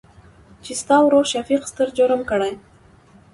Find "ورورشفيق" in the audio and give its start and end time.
1.03-1.61